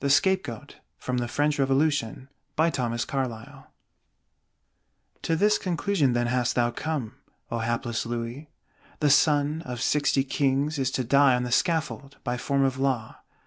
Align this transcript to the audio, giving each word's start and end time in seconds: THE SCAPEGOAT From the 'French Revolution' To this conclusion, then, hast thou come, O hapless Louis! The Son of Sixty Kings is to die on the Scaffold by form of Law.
THE 0.00 0.10
SCAPEGOAT 0.10 0.76
From 0.98 1.16
the 1.16 1.26
'French 1.26 1.58
Revolution' 1.58 2.28
To 2.58 2.76
this 5.36 5.56
conclusion, 5.56 6.12
then, 6.12 6.26
hast 6.26 6.54
thou 6.54 6.70
come, 6.70 7.14
O 7.50 7.60
hapless 7.60 8.04
Louis! 8.04 8.50
The 8.98 9.08
Son 9.08 9.62
of 9.64 9.80
Sixty 9.80 10.22
Kings 10.22 10.78
is 10.78 10.90
to 10.90 11.02
die 11.02 11.34
on 11.34 11.44
the 11.44 11.50
Scaffold 11.50 12.18
by 12.22 12.36
form 12.36 12.62
of 12.62 12.78
Law. 12.78 13.20